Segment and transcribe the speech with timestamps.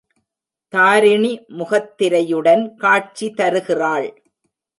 [0.73, 4.09] தாரிணி முகத்திரையுடன் காட்சி தருகிறாள்.